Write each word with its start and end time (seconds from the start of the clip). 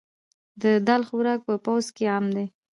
د 0.61 0.63
دال 0.87 1.01
خوراک 1.09 1.39
په 1.47 1.55
پوځ 1.65 1.85
کې 1.95 2.05
عام 2.13 2.25
دی. 2.35 2.45